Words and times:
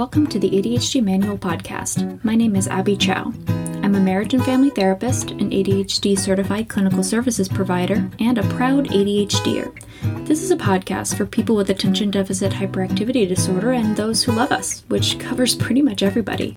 welcome 0.00 0.26
to 0.26 0.38
the 0.38 0.48
ADHD 0.48 1.04
Manual 1.04 1.36
Podcast. 1.36 2.24
My 2.24 2.34
name 2.34 2.56
is 2.56 2.66
Abby 2.66 2.96
Chow. 2.96 3.34
I'm 3.82 3.94
a 3.94 4.00
marriage 4.00 4.32
and 4.32 4.42
family 4.42 4.70
therapist, 4.70 5.32
an 5.32 5.50
ADHD 5.50 6.18
certified 6.18 6.70
clinical 6.70 7.02
services 7.02 7.50
provider, 7.50 8.10
and 8.18 8.38
a 8.38 8.42
proud 8.54 8.88
ADHDer. 8.88 10.26
This 10.26 10.42
is 10.42 10.50
a 10.50 10.56
podcast 10.56 11.18
for 11.18 11.26
people 11.26 11.54
with 11.54 11.68
attention 11.68 12.10
deficit 12.10 12.50
hyperactivity 12.50 13.28
disorder 13.28 13.72
and 13.72 13.94
those 13.94 14.22
who 14.22 14.32
love 14.32 14.52
us, 14.52 14.84
which 14.88 15.18
covers 15.18 15.54
pretty 15.54 15.82
much 15.82 16.02
everybody. 16.02 16.56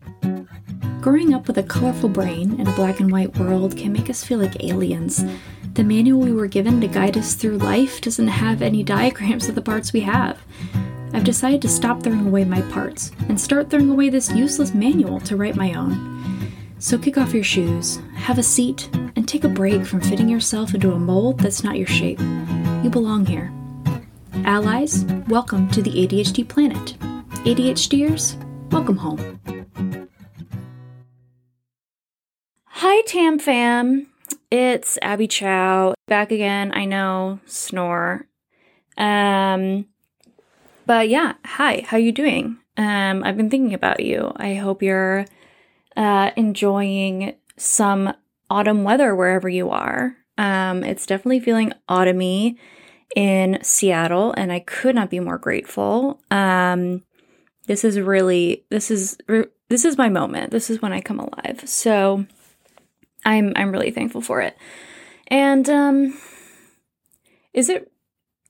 Growing 1.02 1.34
up 1.34 1.46
with 1.46 1.58
a 1.58 1.64
colorful 1.64 2.08
brain 2.08 2.58
in 2.62 2.68
a 2.68 2.76
black 2.78 3.02
and 3.02 3.12
white 3.12 3.38
world 3.38 3.76
can 3.76 3.92
make 3.92 4.10
us 4.10 4.24
feel 4.24 4.40
like 4.40 4.64
aliens. 4.64 5.26
The 5.74 5.84
manual 5.84 6.22
we 6.22 6.32
were 6.32 6.48
given 6.48 6.80
to 6.80 6.88
guide 6.88 7.18
us 7.18 7.36
through 7.36 7.58
life 7.58 8.00
doesn't 8.00 8.30
have 8.30 8.62
any 8.62 8.84
diagrams 8.96 9.50
of 9.50 9.56
the 9.56 9.62
parts 9.62 9.92
we 9.92 10.00
have. 10.00 10.40
I've 11.14 11.24
decided 11.24 11.62
to 11.62 11.70
stop 11.70 12.02
throwing 12.02 12.26
away 12.26 12.44
my 12.44 12.62
parts 12.64 13.12
and 13.30 13.40
start 13.40 13.70
throwing 13.70 13.92
away 13.92 14.10
this 14.10 14.32
useless 14.32 14.74
manual 14.74 15.20
to 15.22 15.38
write 15.38 15.56
my 15.56 15.74
own. 15.74 16.52
So 16.80 16.98
kick 16.98 17.20
off 17.20 17.36
your 17.36 17.44
shoes, 17.44 18.00
have 18.16 18.40
a 18.40 18.44
seat, 18.44 18.90
and 19.16 19.28
take 19.28 19.44
a 19.44 19.48
break 19.48 19.86
from 19.86 20.02
fitting 20.02 20.28
yourself 20.28 20.74
into 20.74 20.92
a 20.92 21.00
mold 21.00 21.40
that's 21.40 21.64
not 21.64 21.78
your 21.78 21.88
shape. 21.88 22.20
You 22.84 22.90
belong 22.90 23.28
here. 23.28 23.54
Allies, 24.44 25.06
welcome 25.28 25.70
to 25.70 25.84
the 25.84 25.92
ADHD 25.92 26.50
planet. 26.50 26.98
ADHDers, 27.46 28.36
welcome 28.72 28.98
home. 28.98 29.40
Hi, 32.66 33.02
Tam 33.04 33.38
fam. 33.38 34.08
It's 34.50 34.98
Abby 35.02 35.28
Chow 35.28 35.94
back 36.08 36.32
again. 36.32 36.72
I 36.74 36.86
know, 36.86 37.40
snore. 37.46 38.28
Um, 38.98 39.86
but 40.86 41.10
yeah, 41.10 41.34
hi, 41.46 41.84
how 41.88 41.98
you 41.98 42.12
doing? 42.12 42.58
Um, 42.78 43.24
I've 43.24 43.38
been 43.38 43.50
thinking 43.50 43.74
about 43.74 44.00
you. 44.00 44.32
I 44.36 44.56
hope 44.56 44.82
you're 44.82 45.26
uh, 45.96 46.32
enjoying 46.36 47.36
some 47.58 48.14
autumn 48.50 48.84
weather 48.84 49.16
wherever 49.16 49.48
you 49.48 49.70
are. 49.70 50.18
Um, 50.38 50.84
it's 50.84 51.06
definitely 51.06 51.40
feeling 51.40 51.74
autumny 51.88 52.58
in 53.16 53.60
Seattle, 53.62 54.34
and 54.36 54.52
I 54.52 54.60
could 54.60 54.96
not 54.96 55.10
be 55.10 55.20
more 55.20 55.38
grateful. 55.38 56.20
Um, 56.32 57.04
this 57.68 57.84
is 57.84 58.00
really 58.00 58.66
this 58.70 58.92
is 58.92 59.18
this 59.70 59.86
is 59.86 59.98
my 59.98 60.10
moment. 60.10 60.52
This 60.52 60.70
is 60.70 60.82
when 60.82 60.94
I 60.94 61.02
come 61.02 61.20
alive. 61.20 61.62
So 61.66 62.26
I'm 63.24 63.54
I'm 63.56 63.72
really 63.72 63.92
thankful 63.92 64.22
for 64.22 64.42
it. 64.42 64.58
And 65.28 65.70
um, 65.70 66.20
is 67.54 67.70
it 67.70 67.92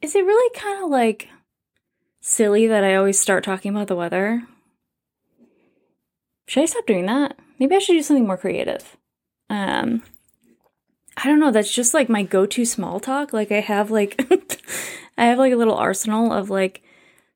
is 0.02 0.15
it 0.15 0.25
really 0.25 0.59
kind 0.59 0.83
of 0.83 0.89
like 0.89 1.30
silly 2.23 2.67
that 2.67 2.85
I 2.85 2.95
always 2.95 3.19
start 3.19 3.43
talking 3.43 3.75
about 3.75 3.88
the 3.88 3.95
weather. 3.95 4.43
Should 6.47 6.63
I 6.63 6.65
stop 6.65 6.88
doing 6.88 7.05
that? 7.05 7.38
Maybe 7.59 7.75
I 7.75 7.80
should 7.80 7.93
do 7.93 8.02
something 8.02 8.25
more 8.25 8.38
creative. 8.38 8.97
Um, 9.49 10.02
I 11.17 11.27
don't 11.27 11.39
know. 11.39 11.52
That's 11.52 11.71
just 11.71 11.93
like 11.93 12.09
my 12.09 12.23
go-to 12.23 12.65
small 12.65 12.99
talk. 12.99 13.33
Like 13.33 13.52
I 13.52 13.59
have 13.59 13.91
like 13.91 14.19
I 15.17 15.25
have 15.25 15.38
like 15.38 15.53
a 15.53 15.57
little 15.57 15.75
arsenal 15.75 16.31
of 16.31 16.49
like 16.49 16.81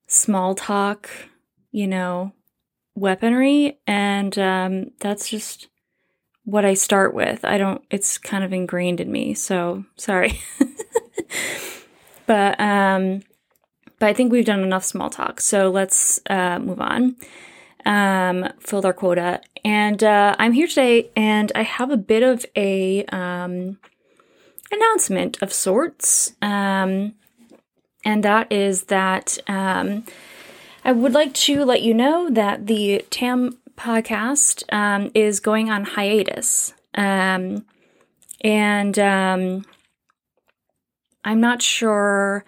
small 0.08 0.56
talk, 0.56 1.10
you 1.72 1.86
know, 1.86 2.32
weaponry, 2.96 3.80
and 3.86 4.38
um, 4.40 4.92
that's 5.00 5.30
just 5.30 5.68
what 6.46 6.66
I 6.66 6.74
start 6.74 7.14
with. 7.14 7.44
I 7.44 7.58
don't. 7.58 7.84
It's 7.92 8.18
kind 8.18 8.44
of 8.44 8.54
ingrained 8.54 9.02
in 9.02 9.12
me. 9.12 9.34
So 9.34 9.84
sorry. 9.98 10.42
but 12.26 12.60
um 12.60 13.22
but 14.00 14.10
I 14.10 14.14
think 14.14 14.32
we've 14.32 14.46
done 14.46 14.62
enough 14.62 14.84
small 14.84 15.10
talk. 15.10 15.42
So 15.42 15.70
let's 15.70 16.20
uh, 16.30 16.60
move 16.60 16.82
on. 16.82 17.16
Um, 17.86 18.50
filled 18.60 18.86
our 18.86 18.94
quota. 18.94 19.42
And 19.64 20.04
uh, 20.04 20.36
I'm 20.38 20.54
here 20.54 20.68
today 20.68 21.10
and 21.16 21.52
I 21.56 21.64
have 21.64 21.90
a 21.90 21.98
bit 21.98 22.22
of 22.22 22.46
a 22.56 23.06
um, 23.06 23.80
announcement 24.72 25.42
of 25.42 25.54
sorts. 25.54 26.34
Um, 26.42 27.14
and 28.04 28.24
that 28.24 28.52
is 28.52 28.84
that 28.86 29.38
um, 29.48 30.06
I 30.84 30.92
would 30.92 31.14
like 31.14 31.34
to 31.34 31.66
let 31.66 31.82
you 31.82 31.94
know 31.94 32.30
that 32.30 32.68
the 32.68 33.06
TAM 33.10 33.58
podcast 33.78 34.64
um, 34.74 35.12
is 35.14 35.40
going 35.40 35.70
on 35.70 35.84
hiatus. 35.84 36.74
Um, 36.94 37.66
and 38.42 38.98
um, 39.00 39.66
I'm 41.24 41.40
not 41.40 41.62
sure 41.62 42.46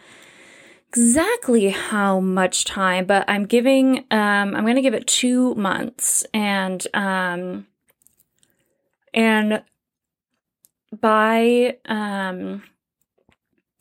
exactly 0.89 1.69
how 1.69 2.19
much 2.19 2.65
time, 2.65 3.05
but 3.05 3.23
I'm 3.27 3.45
giving 3.45 3.99
um 4.11 4.55
I'm 4.55 4.63
going 4.63 4.75
to 4.75 4.81
give 4.81 4.95
it 4.95 5.05
2 5.07 5.53
months 5.55 6.25
and 6.33 6.85
um 6.93 7.67
and 9.13 9.63
by 10.99 11.77
um 11.85 12.63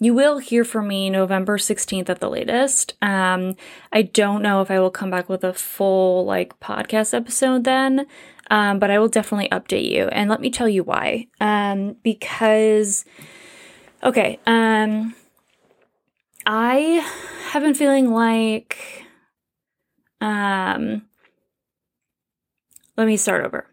you 0.01 0.15
will 0.15 0.39
hear 0.39 0.65
from 0.65 0.87
me 0.87 1.11
November 1.11 1.57
16th 1.59 2.11
at 2.11 2.21
the 2.21 2.29
latest. 2.29 2.95
Um 3.01 3.57
I 3.91 4.03
don't 4.03 4.43
know 4.43 4.61
if 4.61 4.71
I 4.71 4.79
will 4.79 4.91
come 4.91 5.11
back 5.11 5.31
with 5.31 5.45
a 5.45 5.55
full 5.55 6.27
like 6.27 6.61
podcast 6.61 7.15
episode 7.15 7.65
then. 7.65 8.07
Um, 8.51 8.79
but 8.79 8.91
I 8.91 8.99
will 8.99 9.09
definitely 9.09 9.51
update 9.51 9.91
you 9.91 10.09
and 10.09 10.31
let 10.31 10.41
me 10.41 10.51
tell 10.51 10.69
you 10.69 10.83
why. 10.83 11.27
Um, 11.39 11.97
because 12.03 13.05
okay, 14.03 14.39
um 14.47 15.15
I 16.51 17.07
have 17.51 17.63
been 17.63 17.75
feeling 17.75 18.11
like 18.11 19.05
um 20.23 21.03
let 22.97 23.07
me 23.07 23.19
start 23.19 23.45
over. 23.45 23.67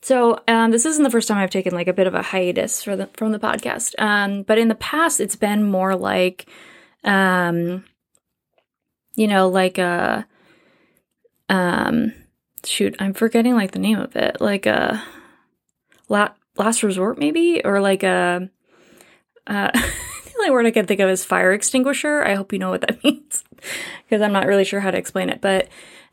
So 0.00 0.40
um, 0.48 0.72
this 0.72 0.86
isn't 0.86 1.04
the 1.04 1.10
first 1.10 1.28
time 1.28 1.36
I've 1.36 1.50
taken 1.50 1.74
like 1.74 1.86
a 1.86 1.92
bit 1.92 2.08
of 2.08 2.14
a 2.14 2.22
hiatus 2.22 2.82
the, 2.82 3.08
from 3.14 3.30
the 3.30 3.38
podcast, 3.38 3.94
um, 4.00 4.42
but 4.42 4.58
in 4.58 4.68
the 4.68 4.74
past 4.74 5.20
it's 5.20 5.36
been 5.36 5.62
more 5.70 5.94
like, 5.94 6.46
um, 7.04 7.84
you 9.14 9.28
know, 9.28 9.48
like 9.48 9.78
a, 9.78 10.26
um, 11.48 12.12
shoot, 12.64 12.96
I'm 12.98 13.14
forgetting 13.14 13.54
like 13.54 13.70
the 13.70 13.78
name 13.78 14.00
of 14.00 14.16
it, 14.16 14.40
like 14.40 14.66
a 14.66 15.04
la- 16.08 16.32
last 16.56 16.82
resort 16.82 17.18
maybe, 17.18 17.62
or 17.64 17.80
like 17.80 18.02
a, 18.02 18.50
uh, 19.46 19.70
only 20.42 20.52
word 20.52 20.66
I 20.66 20.72
can 20.72 20.86
think 20.86 21.00
of 21.00 21.08
is 21.08 21.24
fire 21.24 21.52
extinguisher. 21.52 22.24
I 22.24 22.34
hope 22.34 22.52
you 22.52 22.58
know 22.58 22.70
what 22.70 22.80
that 22.80 23.02
means 23.04 23.44
because 24.04 24.20
I'm 24.20 24.32
not 24.32 24.46
really 24.46 24.64
sure 24.64 24.80
how 24.80 24.90
to 24.90 24.98
explain 24.98 25.28
it. 25.28 25.40
But 25.40 25.68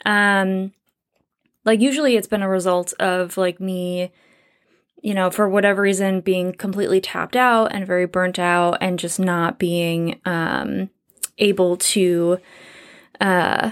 um, 0.05 0.71
like 1.65 1.81
usually 1.81 2.15
it's 2.15 2.27
been 2.27 2.43
a 2.43 2.49
result 2.49 2.93
of 2.99 3.37
like 3.37 3.59
me, 3.59 4.11
you 5.01 5.13
know, 5.15 5.31
for 5.31 5.49
whatever 5.49 5.81
reason 5.81 6.21
being 6.21 6.53
completely 6.53 7.01
tapped 7.01 7.35
out 7.35 7.73
and 7.73 7.87
very 7.87 8.05
burnt 8.05 8.37
out 8.37 8.77
and 8.81 8.99
just 8.99 9.19
not 9.19 9.57
being 9.57 10.19
um, 10.25 10.91
able 11.39 11.77
to 11.77 12.37
uh, 13.19 13.71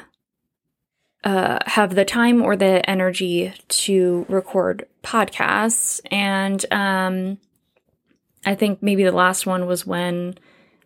uh, 1.23 1.59
have 1.67 1.93
the 1.93 2.05
time 2.05 2.41
or 2.41 2.55
the 2.55 2.87
energy 2.89 3.53
to 3.67 4.25
record 4.27 4.87
podcasts. 5.03 6.01
And 6.09 6.65
um, 6.71 7.37
I 8.43 8.55
think 8.55 8.81
maybe 8.81 9.03
the 9.03 9.11
last 9.11 9.45
one 9.45 9.67
was 9.67 9.85
when 9.85 10.37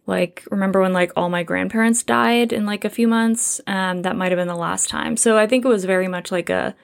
like 0.07 0.45
remember 0.51 0.81
when 0.81 0.93
like 0.93 1.11
all 1.15 1.29
my 1.29 1.43
grandparents 1.43 2.03
died 2.03 2.51
in 2.51 2.65
like 2.65 2.85
a 2.85 2.89
few 2.89 3.07
months? 3.07 3.61
Um 3.67 4.01
that 4.01 4.15
might 4.15 4.31
have 4.31 4.39
been 4.39 4.47
the 4.47 4.55
last 4.55 4.89
time. 4.89 5.17
So 5.17 5.37
i 5.37 5.47
think 5.47 5.65
it 5.65 5.69
was 5.69 5.85
very 5.85 6.07
much 6.07 6.31
like 6.31 6.49
a 6.49 6.75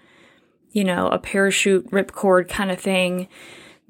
you 0.72 0.84
know 0.84 1.08
a 1.08 1.18
parachute 1.18 1.90
ripcord 1.92 2.50
kind 2.50 2.72
of 2.72 2.80
thing 2.80 3.28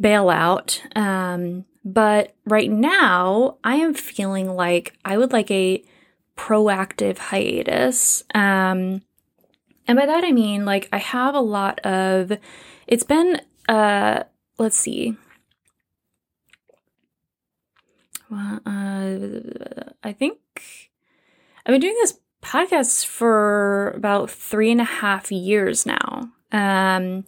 bailout. 0.01 0.79
Um 0.95 1.65
but 1.83 2.35
right 2.45 2.69
now 2.69 3.57
i 3.63 3.75
am 3.75 3.93
feeling 3.93 4.55
like 4.55 4.97
i 5.05 5.17
would 5.17 5.31
like 5.31 5.51
a 5.51 5.83
proactive 6.35 7.17
hiatus. 7.17 8.23
Um 8.33 9.01
and 9.87 9.97
by 9.97 10.05
that 10.05 10.23
i 10.23 10.31
mean 10.31 10.65
like 10.65 10.89
i 10.91 10.97
have 10.97 11.33
a 11.33 11.39
lot 11.39 11.79
of 11.79 12.37
it's 12.85 13.03
been 13.03 13.41
uh 13.69 14.23
let's 14.57 14.77
see 14.77 15.15
well, 18.29 18.59
uh, 18.65 19.91
I 20.03 20.13
think 20.13 20.39
I've 21.65 21.73
been 21.73 21.81
doing 21.81 21.97
this 22.01 22.19
podcast 22.41 23.05
for 23.05 23.91
about 23.91 24.29
three 24.29 24.71
and 24.71 24.81
a 24.81 24.85
half 24.85 25.31
years 25.31 25.85
now. 25.85 26.29
Um, 26.51 27.25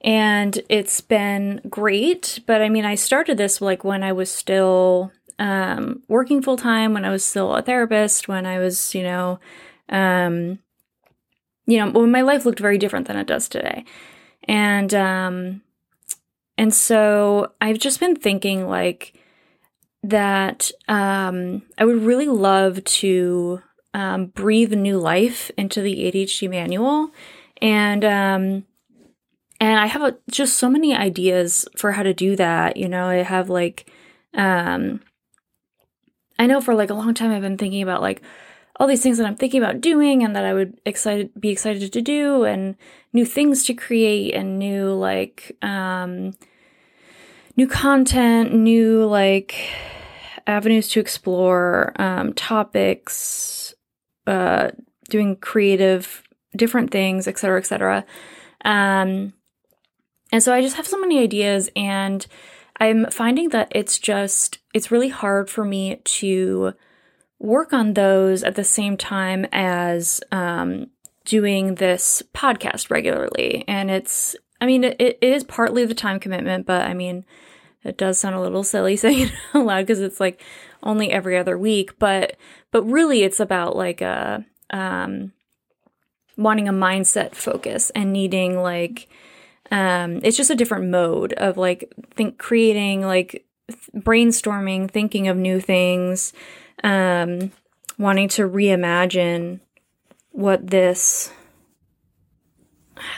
and 0.00 0.60
it's 0.68 1.00
been 1.00 1.60
great. 1.68 2.40
But 2.46 2.62
I 2.62 2.68
mean, 2.68 2.84
I 2.84 2.94
started 2.94 3.38
this 3.38 3.60
like 3.60 3.84
when 3.84 4.02
I 4.02 4.12
was 4.12 4.30
still 4.30 5.12
um, 5.38 6.02
working 6.08 6.42
full 6.42 6.56
time, 6.56 6.94
when 6.94 7.04
I 7.04 7.10
was 7.10 7.24
still 7.24 7.54
a 7.54 7.62
therapist, 7.62 8.28
when 8.28 8.46
I 8.46 8.58
was, 8.58 8.94
you 8.94 9.02
know, 9.02 9.40
um, 9.88 10.58
you 11.66 11.78
know, 11.78 11.90
when 11.90 12.10
my 12.10 12.22
life 12.22 12.46
looked 12.46 12.60
very 12.60 12.78
different 12.78 13.08
than 13.08 13.16
it 13.16 13.26
does 13.26 13.48
today. 13.48 13.84
And, 14.44 14.94
um, 14.94 15.62
and 16.56 16.72
so 16.72 17.52
I've 17.60 17.78
just 17.78 17.98
been 17.98 18.16
thinking 18.16 18.68
like, 18.68 19.14
that 20.08 20.70
um, 20.88 21.62
I 21.78 21.84
would 21.84 22.02
really 22.02 22.26
love 22.28 22.82
to 22.84 23.62
um, 23.94 24.26
breathe 24.26 24.72
new 24.72 24.98
life 24.98 25.50
into 25.56 25.80
the 25.80 25.94
ADHD 25.94 26.48
manual, 26.50 27.10
and 27.60 28.04
um, 28.04 28.64
and 29.60 29.80
I 29.80 29.86
have 29.86 30.02
a, 30.02 30.16
just 30.30 30.58
so 30.58 30.68
many 30.68 30.94
ideas 30.94 31.66
for 31.76 31.92
how 31.92 32.02
to 32.02 32.14
do 32.14 32.36
that. 32.36 32.76
You 32.76 32.88
know, 32.88 33.06
I 33.06 33.16
have 33.16 33.48
like, 33.48 33.90
um, 34.34 35.00
I 36.38 36.46
know 36.46 36.60
for 36.60 36.74
like 36.74 36.90
a 36.90 36.94
long 36.94 37.14
time 37.14 37.30
I've 37.30 37.42
been 37.42 37.58
thinking 37.58 37.82
about 37.82 38.02
like 38.02 38.22
all 38.78 38.86
these 38.86 39.02
things 39.02 39.18
that 39.18 39.26
I'm 39.26 39.36
thinking 39.36 39.62
about 39.62 39.80
doing 39.80 40.22
and 40.22 40.36
that 40.36 40.44
I 40.44 40.52
would 40.52 40.78
excited 40.84 41.30
be 41.40 41.48
excited 41.48 41.90
to 41.92 42.02
do 42.02 42.44
and 42.44 42.76
new 43.12 43.24
things 43.24 43.64
to 43.64 43.74
create 43.74 44.34
and 44.34 44.58
new 44.58 44.92
like 44.92 45.56
um 45.62 46.34
new 47.56 47.66
content, 47.66 48.54
new 48.54 49.06
like 49.06 49.54
avenues 50.46 50.88
to 50.90 51.00
explore, 51.00 51.92
um 51.96 52.32
topics, 52.34 53.74
uh 54.26 54.70
doing 55.08 55.36
creative 55.36 56.22
different 56.56 56.90
things, 56.90 57.26
et 57.26 57.30
etc., 57.30 57.58
etc. 57.58 58.04
Um 58.64 59.32
and 60.32 60.42
so 60.42 60.52
I 60.52 60.60
just 60.60 60.76
have 60.76 60.86
so 60.86 61.00
many 61.00 61.20
ideas 61.20 61.70
and 61.76 62.26
I'm 62.78 63.06
finding 63.10 63.50
that 63.50 63.72
it's 63.74 63.98
just 63.98 64.58
it's 64.74 64.90
really 64.90 65.08
hard 65.08 65.48
for 65.48 65.64
me 65.64 66.00
to 66.04 66.74
work 67.38 67.72
on 67.72 67.94
those 67.94 68.42
at 68.42 68.54
the 68.54 68.64
same 68.64 68.96
time 68.96 69.46
as 69.52 70.20
um, 70.32 70.88
doing 71.24 71.74
this 71.76 72.22
podcast 72.34 72.90
regularly. 72.90 73.64
And 73.68 73.90
it's, 73.90 74.36
I 74.60 74.66
mean, 74.66 74.84
it, 74.84 74.96
it 75.00 75.18
is 75.20 75.44
partly 75.44 75.84
the 75.84 75.94
time 75.94 76.20
commitment, 76.20 76.66
but 76.66 76.82
I 76.82 76.94
mean, 76.94 77.24
it 77.86 77.96
does 77.96 78.18
sound 78.18 78.34
a 78.34 78.40
little 78.40 78.64
silly 78.64 78.96
saying 78.96 79.28
it 79.28 79.32
out 79.54 79.66
loud 79.66 79.86
because 79.86 80.00
it's 80.00 80.20
like 80.20 80.42
only 80.82 81.10
every 81.10 81.36
other 81.36 81.56
week. 81.56 81.98
But 81.98 82.36
but 82.70 82.82
really, 82.82 83.22
it's 83.22 83.40
about 83.40 83.76
like 83.76 84.00
a 84.00 84.44
um, 84.70 85.32
wanting 86.36 86.68
a 86.68 86.72
mindset 86.72 87.34
focus 87.34 87.90
and 87.90 88.12
needing 88.12 88.60
like 88.60 89.08
um, 89.70 90.20
it's 90.22 90.36
just 90.36 90.50
a 90.50 90.56
different 90.56 90.88
mode 90.88 91.32
of 91.34 91.56
like 91.56 91.92
think 92.14 92.38
creating 92.38 93.02
like 93.02 93.44
brainstorming, 93.96 94.90
thinking 94.90 95.28
of 95.28 95.36
new 95.36 95.60
things 95.60 96.32
um, 96.84 97.50
wanting 97.98 98.28
to 98.28 98.48
reimagine 98.48 99.60
what 100.32 100.66
this 100.68 101.32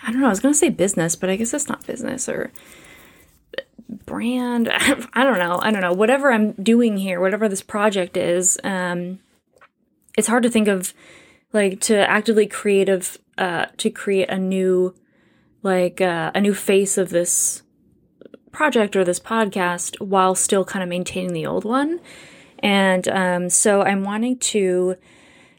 I 0.04 0.10
don't 0.10 0.20
know, 0.20 0.26
I 0.26 0.30
was 0.30 0.40
going 0.40 0.52
to 0.52 0.58
say 0.58 0.70
business, 0.70 1.16
but 1.16 1.30
I 1.30 1.36
guess 1.36 1.54
it's 1.54 1.68
not 1.68 1.86
business 1.86 2.28
or 2.28 2.52
brand. 3.88 4.68
I 4.72 5.24
don't 5.24 5.38
know. 5.38 5.58
I 5.62 5.70
don't 5.70 5.80
know. 5.80 5.92
Whatever 5.92 6.32
I'm 6.32 6.52
doing 6.52 6.96
here, 6.96 7.20
whatever 7.20 7.48
this 7.48 7.62
project 7.62 8.16
is, 8.16 8.58
um, 8.64 9.20
it's 10.16 10.28
hard 10.28 10.42
to 10.42 10.50
think 10.50 10.68
of 10.68 10.94
like 11.52 11.80
to 11.80 12.08
actively 12.08 12.46
creative 12.46 13.18
uh, 13.38 13.66
to 13.78 13.90
create 13.90 14.28
a 14.28 14.38
new 14.38 14.94
like 15.62 16.00
uh, 16.00 16.30
a 16.34 16.40
new 16.40 16.54
face 16.54 16.98
of 16.98 17.10
this 17.10 17.62
project 18.52 18.96
or 18.96 19.04
this 19.04 19.20
podcast 19.20 20.00
while 20.00 20.34
still 20.34 20.64
kind 20.64 20.82
of 20.82 20.88
maintaining 20.88 21.32
the 21.32 21.46
old 21.46 21.64
one. 21.64 22.00
And 22.60 23.06
um, 23.08 23.50
so 23.50 23.82
I'm 23.82 24.02
wanting 24.02 24.38
to 24.38 24.96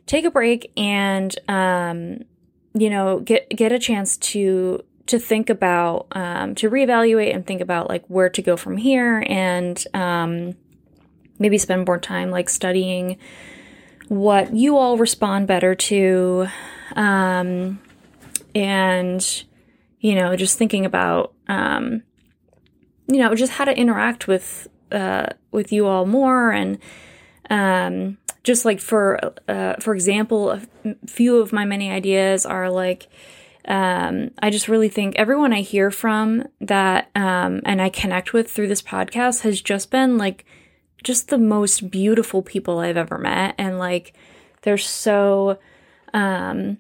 take 0.06 0.26
a 0.26 0.32
break 0.32 0.72
and 0.76 1.38
um, 1.48 2.26
you 2.74 2.90
know 2.90 3.20
get 3.20 3.50
get 3.50 3.72
a 3.72 3.80
chance 3.80 4.18
to 4.18 4.84
to 5.10 5.18
think 5.18 5.50
about 5.50 6.06
um, 6.12 6.54
to 6.54 6.70
reevaluate 6.70 7.34
and 7.34 7.46
think 7.46 7.62
about 7.62 7.90
like 7.90 8.06
where 8.08 8.30
to 8.30 8.44
go 8.44 8.56
from 8.56 8.78
here 8.78 9.24
and 9.28 9.86
um, 9.96 10.56
maybe 11.40 11.58
spend 11.58 11.86
more 11.88 11.98
time 11.98 12.30
like 12.30 12.48
studying 12.48 13.18
what 14.08 14.54
you 14.54 14.78
all 14.78 14.98
respond 14.98 15.48
better 15.48 15.74
to 15.74 16.48
um, 16.96 17.80
and 18.54 19.44
you 20.00 20.14
know 20.14 20.36
just 20.36 20.60
thinking 20.60 20.86
about 20.86 21.34
um, 21.48 22.04
you 23.08 23.18
know 23.18 23.34
just 23.34 23.54
how 23.54 23.66
to 23.66 23.76
interact 23.76 24.28
with 24.28 24.68
uh, 24.92 25.26
with 25.52 25.72
you 25.72 25.88
all 25.88 26.06
more 26.06 26.52
and 26.52 26.78
um, 27.50 28.16
just 28.44 28.64
like 28.64 28.80
for 28.80 29.20
uh, 29.48 29.74
for 29.80 29.96
example 29.96 30.52
a 30.52 30.62
few 31.08 31.38
of 31.38 31.52
my 31.52 31.66
many 31.66 31.90
ideas 31.90 32.46
are 32.46 32.70
like 32.70 33.08
um, 33.70 34.32
i 34.40 34.50
just 34.50 34.68
really 34.68 34.90
think 34.90 35.16
everyone 35.16 35.54
i 35.54 35.62
hear 35.62 35.92
from 35.92 36.44
that 36.60 37.10
um, 37.16 37.62
and 37.66 37.82
i 37.82 37.90
connect 37.90 38.34
with 38.34 38.50
through 38.50 38.68
this 38.68 38.82
podcast 38.82 39.42
has 39.42 39.62
just 39.62 39.92
been 39.92 40.18
like 40.18 40.46
just 41.04 41.30
the 41.30 41.38
most 41.38 41.90
beautiful 41.90 42.42
people 42.42 42.80
i've 42.80 42.98
ever 42.98 43.18
met 43.18 43.56
and 43.58 43.80
like 43.80 44.14
they're 44.64 44.78
so 44.78 45.58
um, 46.14 46.78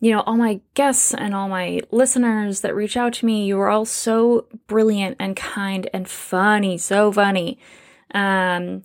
you 0.00 0.10
know, 0.10 0.22
all 0.22 0.36
my 0.36 0.60
guests 0.74 1.14
and 1.14 1.32
all 1.32 1.48
my 1.48 1.80
listeners 1.92 2.62
that 2.62 2.74
reach 2.74 2.96
out 2.96 3.12
to 3.12 3.24
me, 3.24 3.46
you 3.46 3.60
are 3.60 3.68
all 3.68 3.84
so 3.84 4.48
brilliant 4.66 5.16
and 5.20 5.36
kind 5.36 5.88
and 5.94 6.08
funny, 6.08 6.76
so 6.76 7.12
funny. 7.12 7.56
Um, 8.12 8.82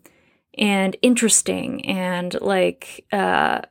and 0.58 0.98
interesting 1.02 1.86
and 1.86 2.40
like 2.42 3.06
uh 3.12 3.62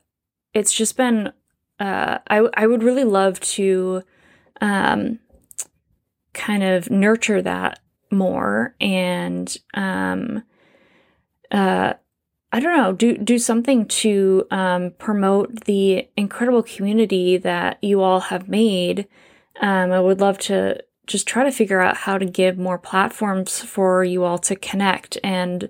it's 0.55 0.73
just 0.73 0.97
been 0.97 1.33
uh 1.79 2.19
I 2.27 2.39
I 2.55 2.67
would 2.67 2.83
really 2.83 3.05
love 3.05 3.41
to 3.41 4.03
um 4.61 5.19
kind 6.33 6.63
of 6.63 6.91
nurture 6.91 7.43
that 7.43 7.81
more 8.11 8.75
and 8.81 9.57
um 9.75 10.43
uh 11.51 11.95
I 12.53 12.61
don't 12.61 12.77
know, 12.77 12.93
do 12.93 13.19
do 13.19 13.39
something 13.39 13.87
to 13.87 14.47
um, 14.51 14.93
promote 14.99 15.65
the 15.65 16.09
incredible 16.17 16.63
community 16.63 17.37
that 17.37 17.83
you 17.83 18.01
all 18.01 18.21
have 18.21 18.49
made. 18.49 19.07
Um, 19.61 19.93
I 19.93 20.01
would 20.01 20.21
love 20.21 20.39
to 20.39 20.83
just 21.07 21.27
try 21.27 21.45
to 21.45 21.53
figure 21.53 21.81
out 21.81 21.99
how 21.99 22.19
to 22.19 22.25
give 22.25 22.57
more 22.57 22.79
platforms 22.79 23.61
for 23.61 24.05
you 24.05 24.25
all 24.25 24.39
to 24.39 24.57
connect 24.57 25.19
and 25.23 25.69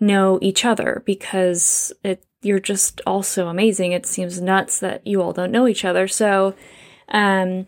know 0.00 0.38
each 0.40 0.64
other 0.64 1.02
because 1.04 1.92
it 2.02 2.24
you're 2.42 2.60
just 2.60 3.00
all 3.06 3.22
so 3.22 3.48
amazing. 3.48 3.92
It 3.92 4.06
seems 4.06 4.40
nuts 4.40 4.80
that 4.80 5.06
you 5.06 5.22
all 5.22 5.32
don't 5.32 5.52
know 5.52 5.66
each 5.66 5.84
other. 5.84 6.08
So, 6.08 6.54
um, 7.08 7.66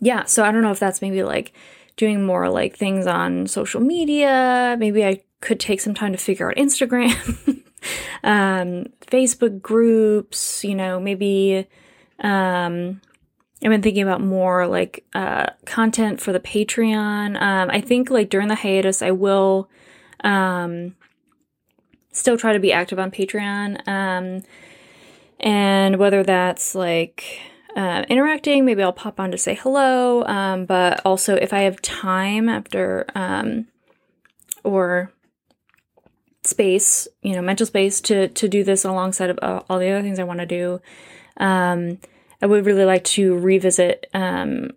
yeah. 0.00 0.24
So 0.24 0.44
I 0.44 0.52
don't 0.52 0.62
know 0.62 0.70
if 0.70 0.78
that's 0.78 1.02
maybe 1.02 1.22
like 1.22 1.52
doing 1.96 2.24
more 2.24 2.48
like 2.48 2.76
things 2.76 3.06
on 3.06 3.46
social 3.46 3.80
media. 3.80 4.76
Maybe 4.78 5.04
I 5.04 5.22
could 5.40 5.60
take 5.60 5.80
some 5.80 5.94
time 5.94 6.12
to 6.12 6.18
figure 6.18 6.50
out 6.50 6.56
Instagram. 6.56 7.14
um, 8.24 8.86
Facebook 9.06 9.60
groups, 9.62 10.64
you 10.64 10.74
know, 10.74 11.00
maybe 11.00 11.66
um, 12.20 13.00
I've 13.62 13.70
been 13.70 13.82
thinking 13.82 14.02
about 14.02 14.20
more 14.20 14.66
like 14.66 15.04
uh, 15.14 15.46
content 15.64 16.20
for 16.20 16.32
the 16.32 16.40
Patreon. 16.40 17.40
Um, 17.40 17.70
I 17.70 17.80
think 17.80 18.10
like 18.10 18.28
during 18.28 18.48
the 18.48 18.54
hiatus, 18.54 19.00
I 19.00 19.10
will 19.12 19.70
um, 20.22 20.96
still 22.14 22.38
try 22.38 22.54
to 22.54 22.58
be 22.58 22.72
active 22.72 22.98
on 22.98 23.10
Patreon. 23.10 23.86
Um, 23.86 24.42
and 25.40 25.98
whether 25.98 26.22
that's 26.22 26.74
like 26.74 27.40
uh, 27.76 28.04
interacting, 28.08 28.64
maybe 28.64 28.82
I'll 28.82 28.92
pop 28.92 29.20
on 29.20 29.30
to 29.32 29.36
say 29.36 29.54
hello. 29.54 30.24
Um, 30.24 30.64
but 30.64 31.02
also, 31.04 31.34
if 31.34 31.52
I 31.52 31.60
have 31.60 31.82
time 31.82 32.48
after 32.48 33.04
um, 33.14 33.66
or 34.62 35.12
space, 36.44 37.08
you 37.22 37.34
know, 37.34 37.42
mental 37.42 37.66
space 37.66 38.00
to 38.02 38.28
to 38.28 38.48
do 38.48 38.64
this 38.64 38.84
alongside 38.84 39.30
of 39.30 39.38
uh, 39.42 39.62
all 39.68 39.78
the 39.78 39.90
other 39.90 40.02
things 40.02 40.18
I 40.18 40.24
want 40.24 40.40
to 40.40 40.46
do. 40.46 40.80
Um, 41.36 41.98
I 42.40 42.46
would 42.46 42.66
really 42.66 42.84
like 42.84 43.04
to 43.04 43.36
revisit 43.36 44.06
um, 44.14 44.70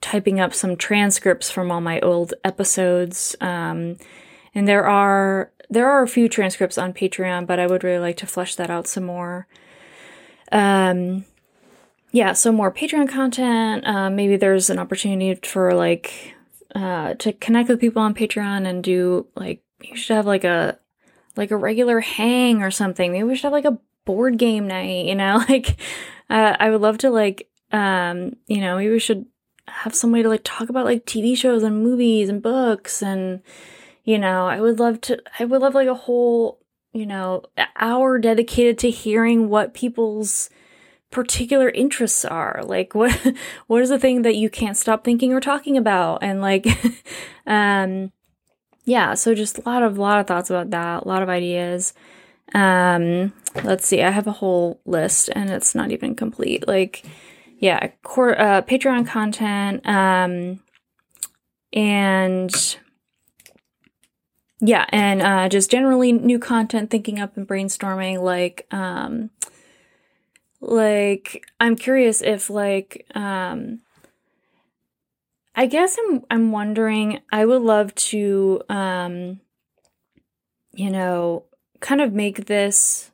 typing 0.00 0.40
up 0.40 0.52
some 0.52 0.76
transcripts 0.76 1.50
from 1.50 1.70
all 1.70 1.80
my 1.80 2.00
old 2.00 2.34
episodes. 2.44 3.36
Um, 3.40 3.96
and 4.54 4.66
there 4.66 4.86
are 4.86 5.52
there 5.70 5.88
are 5.88 6.02
a 6.02 6.08
few 6.08 6.28
transcripts 6.28 6.78
on 6.78 6.92
Patreon, 6.92 7.46
but 7.46 7.58
I 7.58 7.66
would 7.66 7.84
really 7.84 7.98
like 7.98 8.16
to 8.18 8.26
flesh 8.26 8.54
that 8.56 8.70
out 8.70 8.86
some 8.86 9.04
more. 9.04 9.46
Um, 10.50 11.24
yeah, 12.10 12.32
so 12.32 12.52
more 12.52 12.72
Patreon 12.72 13.08
content. 13.08 13.86
Uh, 13.86 14.10
maybe 14.10 14.36
there's 14.36 14.70
an 14.70 14.78
opportunity 14.78 15.34
for 15.46 15.74
like 15.74 16.34
uh, 16.74 17.14
to 17.14 17.32
connect 17.34 17.68
with 17.68 17.80
people 17.80 18.02
on 18.02 18.14
Patreon 18.14 18.66
and 18.66 18.82
do 18.82 19.26
like 19.34 19.62
you 19.82 19.96
should 19.96 20.16
have 20.16 20.26
like 20.26 20.44
a 20.44 20.78
like 21.36 21.50
a 21.50 21.56
regular 21.56 22.00
hang 22.00 22.62
or 22.62 22.70
something. 22.70 23.12
Maybe 23.12 23.24
we 23.24 23.36
should 23.36 23.44
have 23.44 23.52
like 23.52 23.64
a 23.64 23.78
board 24.04 24.38
game 24.38 24.66
night, 24.66 25.06
you 25.06 25.14
know? 25.14 25.44
Like 25.48 25.76
uh, 26.30 26.56
I 26.58 26.70
would 26.70 26.80
love 26.80 26.98
to 26.98 27.10
like 27.10 27.48
um, 27.72 28.36
you 28.46 28.60
know, 28.60 28.76
maybe 28.76 28.92
we 28.92 28.98
should 28.98 29.26
have 29.66 29.94
some 29.94 30.12
way 30.12 30.22
to 30.22 30.28
like 30.28 30.42
talk 30.44 30.70
about 30.70 30.86
like 30.86 31.04
TV 31.04 31.36
shows 31.36 31.62
and 31.62 31.82
movies 31.82 32.30
and 32.30 32.42
books 32.42 33.02
and 33.02 33.42
you 34.08 34.18
know, 34.18 34.46
I 34.46 34.58
would 34.58 34.80
love 34.80 35.02
to 35.02 35.22
I 35.38 35.44
would 35.44 35.60
love 35.60 35.74
like 35.74 35.86
a 35.86 35.94
whole, 35.94 36.60
you 36.94 37.04
know, 37.04 37.42
hour 37.76 38.18
dedicated 38.18 38.78
to 38.78 38.90
hearing 38.90 39.50
what 39.50 39.74
people's 39.74 40.48
particular 41.10 41.68
interests 41.70 42.24
are 42.24 42.62
like 42.64 42.94
what 42.94 43.12
what 43.66 43.82
is 43.82 43.90
the 43.90 43.98
thing 43.98 44.22
that 44.22 44.36
you 44.36 44.48
can't 44.48 44.78
stop 44.78 45.04
thinking 45.04 45.34
or 45.34 45.40
talking 45.40 45.76
about 45.76 46.22
and 46.22 46.40
like 46.40 46.66
um 47.46 48.12
yeah, 48.86 49.12
so 49.12 49.34
just 49.34 49.58
a 49.58 49.62
lot 49.68 49.82
of 49.82 49.98
lot 49.98 50.20
of 50.20 50.26
thoughts 50.26 50.48
about 50.48 50.70
that, 50.70 51.02
a 51.02 51.08
lot 51.08 51.22
of 51.22 51.28
ideas. 51.28 51.92
Um, 52.54 53.34
let's 53.62 53.86
see, 53.86 54.02
I 54.02 54.10
have 54.10 54.26
a 54.26 54.32
whole 54.32 54.80
list 54.86 55.28
and 55.34 55.50
it's 55.50 55.74
not 55.74 55.90
even 55.90 56.14
complete. 56.14 56.66
Like, 56.66 57.04
yeah, 57.58 57.88
core, 58.02 58.40
uh, 58.40 58.62
Patreon 58.62 59.06
content, 59.06 59.86
um, 59.86 60.60
and 61.74 62.78
yeah, 64.60 64.86
and 64.90 65.22
uh, 65.22 65.48
just 65.48 65.70
generally 65.70 66.12
new 66.12 66.38
content, 66.38 66.90
thinking 66.90 67.20
up 67.20 67.36
and 67.36 67.46
brainstorming. 67.46 68.20
Like, 68.20 68.66
um, 68.72 69.30
like 70.60 71.44
I'm 71.60 71.76
curious 71.76 72.22
if 72.22 72.50
like 72.50 73.06
um, 73.14 73.80
I 75.54 75.66
guess 75.66 75.96
I'm 75.98 76.24
I'm 76.30 76.52
wondering. 76.52 77.20
I 77.32 77.44
would 77.44 77.62
love 77.62 77.94
to, 77.96 78.62
um, 78.68 79.40
you 80.72 80.90
know, 80.90 81.44
kind 81.80 82.00
of 82.00 82.12
make 82.12 82.46
this 82.46 83.10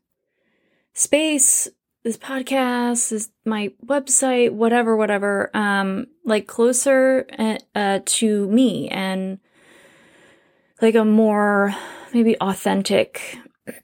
space, 0.94 1.68
this 2.04 2.16
podcast, 2.16 3.10
this 3.10 3.30
my 3.44 3.72
website, 3.84 4.52
whatever, 4.52 4.96
whatever, 4.96 5.50
um, 5.54 6.06
like 6.24 6.46
closer 6.46 7.26
uh, 7.38 7.58
uh, 7.74 8.00
to 8.04 8.46
me 8.48 8.88
and 8.88 9.38
like 10.80 10.94
a 10.94 11.04
more 11.04 11.74
maybe 12.12 12.36
authentic, 12.38 13.38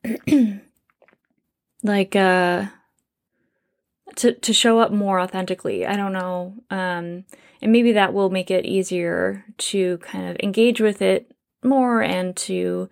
like 1.83 2.17
uh, 2.17 2.67
to 4.17 4.33
to 4.33 4.53
show 4.53 4.81
up 4.81 4.93
more 4.93 5.21
authentically. 5.21 5.87
I 5.87 5.97
don't 5.97 6.13
know, 6.13 6.55
um, 6.71 7.25
and 7.63 7.73
maybe 7.73 7.93
that 7.93 8.13
will 8.15 8.31
make 8.31 8.51
it 8.51 8.65
easier 8.65 9.45
to 9.59 9.99
kind 9.99 10.29
of 10.29 10.37
engage 10.43 10.81
with 10.81 11.03
it 11.03 11.31
more 11.63 12.03
and 12.03 12.37
to 12.37 12.89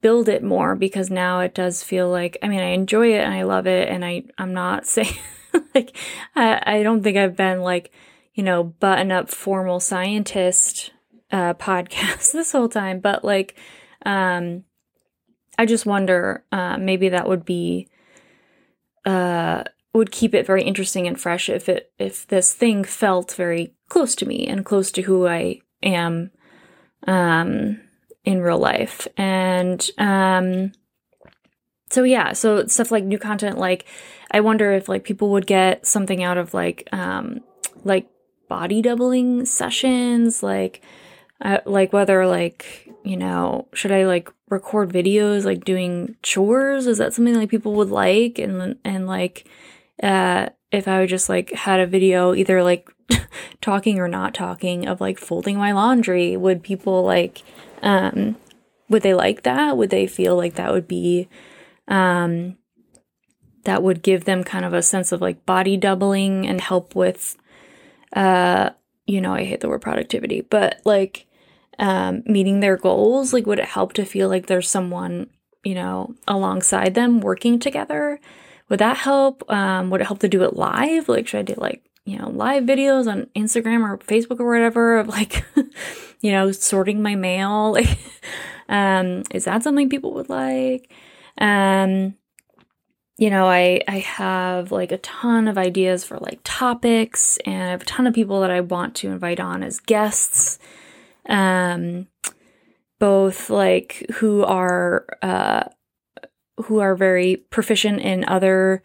build 0.00 0.28
it 0.28 0.42
more 0.42 0.74
because 0.76 1.10
now 1.10 1.40
it 1.40 1.54
does 1.54 1.82
feel 1.82 2.08
like 2.08 2.36
I 2.42 2.48
mean 2.48 2.60
I 2.60 2.68
enjoy 2.68 3.14
it 3.14 3.24
and 3.24 3.34
I 3.34 3.42
love 3.42 3.66
it 3.66 3.88
and 3.88 4.04
I 4.04 4.24
I'm 4.38 4.52
not 4.52 4.86
saying 4.86 5.16
like 5.74 5.96
I, 6.34 6.62
I 6.64 6.82
don't 6.82 7.02
think 7.02 7.16
I've 7.16 7.36
been 7.36 7.60
like 7.60 7.90
you 8.34 8.42
know 8.42 8.62
button 8.62 9.10
up 9.10 9.28
formal 9.28 9.80
scientist 9.80 10.92
uh 11.32 11.54
podcast 11.54 12.32
this 12.32 12.52
whole 12.52 12.68
time 12.68 13.00
but 13.00 13.24
like 13.24 13.58
um 14.04 14.64
I 15.58 15.66
just 15.66 15.86
wonder 15.86 16.44
uh 16.52 16.76
maybe 16.78 17.08
that 17.08 17.28
would 17.28 17.44
be 17.44 17.88
uh 19.04 19.64
would 19.96 20.10
keep 20.12 20.34
it 20.34 20.46
very 20.46 20.62
interesting 20.62 21.06
and 21.06 21.18
fresh 21.18 21.48
if 21.48 21.68
it 21.68 21.90
if 21.98 22.26
this 22.26 22.52
thing 22.52 22.84
felt 22.84 23.32
very 23.32 23.74
close 23.88 24.14
to 24.16 24.26
me 24.26 24.46
and 24.46 24.64
close 24.64 24.90
to 24.92 25.02
who 25.02 25.26
I 25.26 25.60
am 25.82 26.30
um 27.06 27.80
in 28.24 28.42
real 28.42 28.58
life. 28.58 29.08
And 29.16 29.88
um 29.98 30.72
so 31.88 32.02
yeah, 32.02 32.32
so 32.32 32.66
stuff 32.66 32.90
like 32.90 33.04
new 33.04 33.18
content 33.18 33.58
like 33.58 33.86
I 34.30 34.40
wonder 34.40 34.72
if 34.72 34.88
like 34.88 35.04
people 35.04 35.30
would 35.30 35.46
get 35.46 35.86
something 35.86 36.22
out 36.22 36.36
of 36.36 36.52
like 36.52 36.88
um 36.92 37.40
like 37.84 38.08
body 38.48 38.82
doubling 38.82 39.44
sessions 39.46 40.42
like 40.42 40.82
uh, 41.40 41.58
like 41.66 41.92
whether 41.92 42.26
like 42.26 42.88
you 43.04 43.16
know 43.16 43.68
should 43.72 43.92
i 43.92 44.04
like 44.04 44.30
record 44.48 44.90
videos 44.90 45.44
like 45.44 45.64
doing 45.64 46.16
chores 46.22 46.86
is 46.86 46.98
that 46.98 47.12
something 47.12 47.34
like 47.34 47.50
people 47.50 47.74
would 47.74 47.90
like 47.90 48.38
and 48.38 48.76
and 48.84 49.06
like 49.06 49.48
uh 50.02 50.48
if 50.72 50.88
i 50.88 51.00
would 51.00 51.08
just 51.08 51.28
like 51.28 51.52
had 51.52 51.80
a 51.80 51.86
video 51.86 52.34
either 52.34 52.62
like 52.62 52.88
talking 53.60 53.98
or 53.98 54.08
not 54.08 54.34
talking 54.34 54.86
of 54.86 55.00
like 55.00 55.18
folding 55.18 55.56
my 55.56 55.72
laundry 55.72 56.36
would 56.36 56.62
people 56.62 57.02
like 57.02 57.42
um, 57.82 58.36
would 58.88 59.02
they 59.02 59.14
like 59.14 59.42
that? 59.42 59.76
Would 59.76 59.90
they 59.90 60.06
feel 60.06 60.36
like 60.36 60.54
that 60.54 60.72
would 60.72 60.88
be, 60.88 61.28
um, 61.88 62.56
that 63.64 63.82
would 63.82 64.02
give 64.02 64.24
them 64.24 64.44
kind 64.44 64.64
of 64.64 64.72
a 64.72 64.82
sense 64.82 65.12
of 65.12 65.20
like 65.20 65.44
body 65.44 65.76
doubling 65.76 66.46
and 66.46 66.60
help 66.60 66.94
with, 66.94 67.36
uh, 68.12 68.70
you 69.06 69.20
know, 69.20 69.34
I 69.34 69.44
hate 69.44 69.60
the 69.60 69.68
word 69.68 69.82
productivity, 69.82 70.40
but 70.40 70.80
like, 70.84 71.25
um, 71.78 72.22
meeting 72.26 72.60
their 72.60 72.76
goals? 72.76 73.32
Like, 73.32 73.46
would 73.46 73.58
it 73.58 73.66
help 73.66 73.92
to 73.94 74.04
feel 74.04 74.28
like 74.28 74.46
there's 74.46 74.68
someone, 74.68 75.28
you 75.64 75.74
know, 75.74 76.14
alongside 76.26 76.94
them 76.94 77.20
working 77.20 77.58
together? 77.58 78.20
Would 78.68 78.80
that 78.80 78.96
help? 78.96 79.48
Um, 79.50 79.90
would 79.90 80.00
it 80.00 80.06
help 80.06 80.20
to 80.20 80.28
do 80.28 80.42
it 80.42 80.56
live? 80.56 81.08
Like, 81.08 81.28
should 81.28 81.40
I 81.40 81.42
do 81.42 81.54
like, 81.56 81.82
you 82.04 82.18
know, 82.18 82.30
live 82.30 82.64
videos 82.64 83.10
on 83.10 83.26
Instagram 83.36 83.88
or 83.88 83.98
Facebook 83.98 84.40
or 84.40 84.50
whatever 84.50 84.98
of 84.98 85.08
like, 85.08 85.44
you 86.20 86.32
know, 86.32 86.52
sorting 86.52 87.02
my 87.02 87.14
mail. 87.14 87.76
Like, 87.86 87.98
um, 88.68 89.22
is 89.30 89.44
that 89.44 89.62
something 89.62 89.88
people 89.88 90.12
would 90.14 90.28
like? 90.28 90.90
Um, 91.38 92.14
you 93.18 93.30
know, 93.30 93.46
I 93.46 93.80
I 93.88 93.98
have 94.00 94.72
like 94.72 94.92
a 94.92 94.98
ton 94.98 95.48
of 95.48 95.56
ideas 95.56 96.04
for 96.04 96.18
like 96.18 96.40
topics, 96.44 97.38
and 97.46 97.62
I 97.62 97.70
have 97.70 97.82
a 97.82 97.86
ton 97.86 98.06
of 98.06 98.14
people 98.14 98.40
that 98.40 98.50
I 98.50 98.60
want 98.60 98.94
to 98.96 99.10
invite 99.10 99.40
on 99.40 99.62
as 99.62 99.80
guests. 99.80 100.58
Um, 101.28 102.08
both 102.98 103.50
like 103.50 104.06
who 104.16 104.42
are 104.44 105.06
uh, 105.22 105.64
who 106.64 106.78
are 106.78 106.94
very 106.94 107.36
proficient 107.36 108.00
in 108.00 108.24
other 108.26 108.82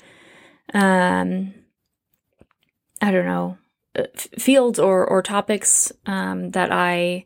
um, 0.74 1.54
I 3.02 3.12
don't 3.12 3.26
know 3.26 3.58
uh, 3.98 4.04
fields 4.16 4.80
or 4.80 5.06
or 5.06 5.22
topics 5.22 5.92
um, 6.06 6.52
that 6.52 6.72
I 6.72 7.26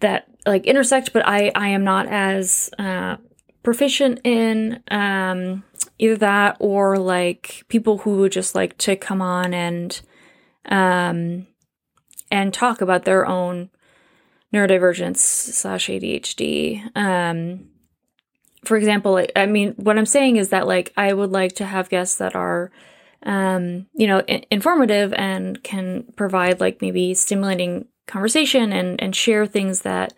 that 0.00 0.26
like 0.46 0.66
intersect, 0.66 1.12
but 1.12 1.26
I 1.26 1.52
I 1.54 1.68
am 1.68 1.84
not 1.84 2.06
as 2.06 2.70
uh, 2.78 3.16
proficient 3.62 4.20
in 4.24 4.82
um, 4.90 5.64
either 5.98 6.16
that 6.16 6.56
or 6.58 6.98
like 6.98 7.64
people 7.68 7.98
who 7.98 8.18
would 8.18 8.32
just 8.32 8.54
like 8.54 8.76
to 8.78 8.96
come 8.96 9.22
on 9.22 9.54
and 9.54 10.00
um, 10.66 11.46
and 12.30 12.52
talk 12.52 12.80
about 12.80 13.04
their 13.04 13.26
own 13.26 13.70
neurodivergence 14.52 15.18
slash 15.18 15.88
ADHD. 15.88 16.96
Um, 16.96 17.68
for 18.64 18.76
example, 18.76 19.24
I 19.34 19.46
mean, 19.46 19.74
what 19.76 19.98
I'm 19.98 20.06
saying 20.06 20.36
is 20.36 20.50
that 20.50 20.66
like 20.66 20.92
I 20.96 21.12
would 21.12 21.30
like 21.30 21.54
to 21.56 21.66
have 21.66 21.88
guests 21.88 22.16
that 22.16 22.36
are 22.36 22.70
um, 23.24 23.86
you 23.94 24.06
know, 24.06 24.22
informative 24.50 25.12
and 25.14 25.62
can 25.62 26.04
provide 26.16 26.60
like 26.60 26.82
maybe 26.82 27.14
stimulating 27.14 27.86
conversation 28.06 28.72
and 28.72 29.00
and 29.00 29.14
share 29.14 29.46
things 29.46 29.82
that 29.82 30.12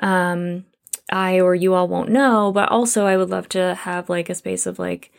um, 0.00 0.64
I 1.10 1.40
or 1.40 1.54
you 1.54 1.74
all 1.74 1.88
won't 1.88 2.10
know. 2.10 2.52
But 2.52 2.68
also, 2.68 3.06
I 3.06 3.16
would 3.16 3.30
love 3.30 3.48
to 3.50 3.74
have 3.74 4.08
like 4.08 4.28
a 4.28 4.34
space 4.34 4.66
of 4.66 4.78
like, 4.78 5.10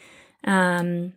um, 0.43 1.13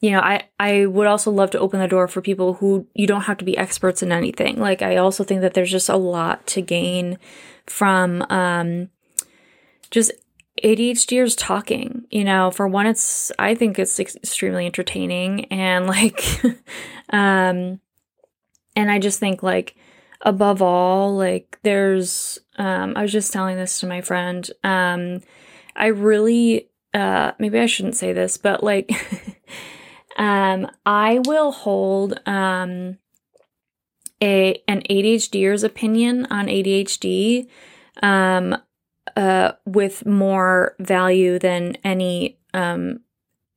you 0.00 0.10
know, 0.12 0.20
I 0.20 0.44
I 0.58 0.86
would 0.86 1.06
also 1.06 1.30
love 1.30 1.50
to 1.52 1.58
open 1.58 1.80
the 1.80 1.88
door 1.88 2.06
for 2.08 2.20
people 2.20 2.54
who 2.54 2.86
you 2.94 3.06
don't 3.06 3.22
have 3.22 3.38
to 3.38 3.44
be 3.44 3.56
experts 3.56 4.02
in 4.02 4.12
anything. 4.12 4.58
Like, 4.58 4.82
I 4.82 4.96
also 4.96 5.24
think 5.24 5.40
that 5.40 5.54
there's 5.54 5.70
just 5.70 5.88
a 5.88 5.96
lot 5.96 6.46
to 6.48 6.62
gain 6.62 7.18
from 7.66 8.24
um, 8.30 8.90
just 9.90 10.12
ADHDers 10.62 11.34
talking. 11.36 12.04
You 12.10 12.24
know, 12.24 12.50
for 12.50 12.68
one, 12.68 12.86
it's 12.86 13.32
I 13.38 13.54
think 13.54 13.78
it's 13.78 13.98
extremely 13.98 14.66
entertaining 14.66 15.46
and 15.46 15.86
like, 15.88 16.24
um, 17.10 17.80
and 18.76 18.90
I 18.90 18.98
just 18.98 19.18
think 19.18 19.42
like 19.42 19.74
above 20.20 20.62
all, 20.62 21.16
like 21.16 21.58
there's 21.62 22.38
um, 22.56 22.94
I 22.96 23.02
was 23.02 23.12
just 23.12 23.32
telling 23.32 23.56
this 23.56 23.80
to 23.80 23.86
my 23.86 24.00
friend. 24.00 24.48
Um, 24.62 25.22
I 25.74 25.86
really 25.86 26.68
uh, 26.94 27.32
maybe 27.38 27.58
I 27.58 27.66
shouldn't 27.66 27.96
say 27.96 28.12
this, 28.12 28.36
but 28.36 28.62
like, 28.62 28.90
um, 30.18 30.70
I 30.84 31.20
will 31.24 31.52
hold 31.52 32.20
um 32.26 32.98
a 34.20 34.62
an 34.66 34.82
ADHDer's 34.90 35.64
opinion 35.64 36.26
on 36.26 36.46
ADHD 36.46 37.48
um 38.02 38.56
uh, 39.16 39.52
with 39.64 40.06
more 40.06 40.76
value 40.78 41.38
than 41.40 41.76
any 41.82 42.38
um, 42.54 43.00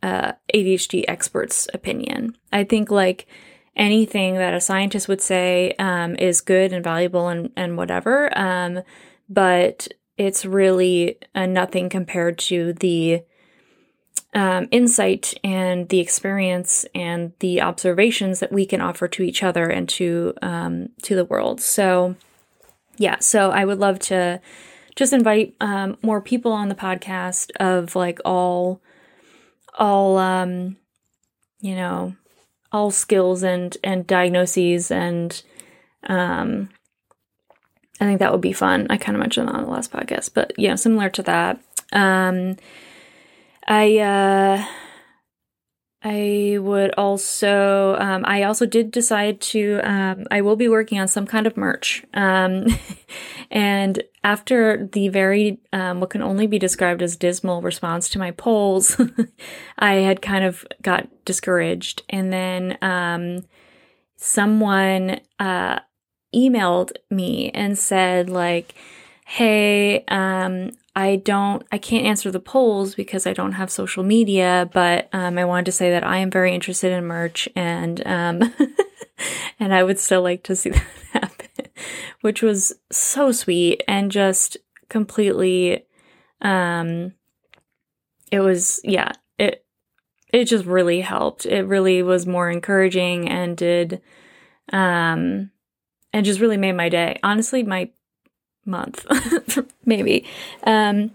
uh, 0.01 0.33
ADHD 0.53 1.05
expert's 1.07 1.67
opinion. 1.73 2.35
I 2.51 2.63
think 2.63 2.89
like 2.89 3.27
anything 3.75 4.35
that 4.35 4.55
a 4.55 4.61
scientist 4.61 5.07
would 5.07 5.21
say 5.21 5.75
um, 5.77 6.15
is 6.15 6.41
good 6.41 6.73
and 6.73 6.83
valuable 6.83 7.27
and, 7.27 7.51
and 7.55 7.77
whatever, 7.77 8.35
um, 8.37 8.81
but 9.29 9.87
it's 10.17 10.45
really 10.45 11.17
uh, 11.35 11.45
nothing 11.45 11.89
compared 11.89 12.37
to 12.39 12.73
the 12.73 13.21
um, 14.33 14.67
insight 14.71 15.33
and 15.43 15.89
the 15.89 15.99
experience 15.99 16.85
and 16.95 17.33
the 17.39 17.61
observations 17.61 18.39
that 18.39 18.51
we 18.51 18.65
can 18.65 18.79
offer 18.79 19.07
to 19.07 19.23
each 19.23 19.43
other 19.43 19.67
and 19.67 19.89
to 19.89 20.33
um, 20.41 20.89
to 21.03 21.15
the 21.15 21.25
world. 21.25 21.61
So, 21.61 22.15
yeah. 22.97 23.19
So 23.19 23.51
I 23.51 23.65
would 23.65 23.79
love 23.79 23.99
to 23.99 24.39
just 24.95 25.13
invite 25.13 25.55
um, 25.59 25.97
more 26.01 26.21
people 26.21 26.51
on 26.51 26.69
the 26.69 26.75
podcast 26.75 27.51
of 27.59 27.95
like 27.95 28.19
all 28.23 28.81
all 29.77 30.17
um 30.17 30.75
you 31.61 31.75
know 31.75 32.13
all 32.71 32.91
skills 32.91 33.43
and 33.43 33.77
and 33.83 34.05
diagnoses 34.05 34.91
and 34.91 35.43
um 36.07 36.69
I 37.99 38.05
think 38.05 38.19
that 38.19 38.31
would 38.31 38.41
be 38.41 38.51
fun. 38.51 38.87
I 38.89 38.97
kind 38.97 39.15
of 39.15 39.19
mentioned 39.19 39.47
that 39.47 39.53
on 39.53 39.63
the 39.63 39.69
last 39.69 39.91
podcast, 39.91 40.31
but 40.33 40.53
yeah, 40.57 40.73
similar 40.73 41.09
to 41.11 41.23
that. 41.23 41.61
Um 41.93 42.57
I 43.67 43.97
uh 43.99 44.65
I 46.03 46.57
would 46.59 46.95
also, 46.97 47.95
um, 47.99 48.23
I 48.25 48.41
also 48.43 48.65
did 48.65 48.89
decide 48.89 49.39
to, 49.41 49.79
um, 49.83 50.25
I 50.31 50.41
will 50.41 50.55
be 50.55 50.67
working 50.67 50.99
on 50.99 51.07
some 51.07 51.27
kind 51.27 51.45
of 51.45 51.55
merch. 51.57 52.03
Um, 52.15 52.65
and 53.51 54.01
after 54.23 54.89
the 54.91 55.09
very, 55.09 55.59
um, 55.73 55.99
what 55.99 56.09
can 56.09 56.23
only 56.23 56.47
be 56.47 56.57
described 56.57 57.03
as 57.03 57.15
dismal 57.15 57.61
response 57.61 58.09
to 58.09 58.19
my 58.19 58.31
polls, 58.31 58.99
I 59.77 59.95
had 59.95 60.23
kind 60.23 60.43
of 60.43 60.65
got 60.81 61.07
discouraged. 61.23 62.01
And 62.09 62.33
then, 62.33 62.79
um, 62.81 63.43
someone, 64.15 65.19
uh, 65.39 65.81
emailed 66.33 66.93
me 67.11 67.51
and 67.51 67.77
said, 67.77 68.27
like, 68.27 68.73
hey, 69.25 70.03
um, 70.07 70.71
I 70.95 71.17
don't, 71.17 71.63
I 71.71 71.77
can't 71.77 72.05
answer 72.05 72.31
the 72.31 72.39
polls 72.39 72.95
because 72.95 73.25
I 73.25 73.33
don't 73.33 73.53
have 73.53 73.71
social 73.71 74.03
media, 74.03 74.69
but 74.73 75.07
um, 75.13 75.37
I 75.37 75.45
wanted 75.45 75.65
to 75.65 75.71
say 75.71 75.89
that 75.91 76.03
I 76.03 76.17
am 76.17 76.29
very 76.29 76.53
interested 76.53 76.91
in 76.91 77.05
merch 77.05 77.47
and 77.55 78.05
um, 78.05 78.53
and 79.59 79.73
I 79.73 79.83
would 79.83 79.99
still 79.99 80.21
like 80.21 80.43
to 80.43 80.55
see 80.55 80.69
that 80.71 80.83
happen, 81.13 81.67
which 82.21 82.41
was 82.41 82.73
so 82.91 83.31
sweet 83.31 83.83
and 83.87 84.11
just 84.11 84.57
completely, 84.89 85.85
um, 86.41 87.13
it 88.29 88.41
was 88.41 88.81
yeah, 88.83 89.11
it 89.37 89.65
it 90.33 90.45
just 90.45 90.65
really 90.65 91.01
helped. 91.01 91.45
It 91.45 91.67
really 91.67 92.03
was 92.03 92.25
more 92.25 92.49
encouraging 92.49 93.29
and 93.29 93.55
did, 93.55 94.01
um, 94.73 95.51
and 96.11 96.25
just 96.25 96.41
really 96.41 96.57
made 96.57 96.73
my 96.73 96.89
day. 96.89 97.17
Honestly, 97.23 97.63
my 97.63 97.91
month, 98.65 99.05
maybe. 99.85 100.25
Um, 100.63 101.11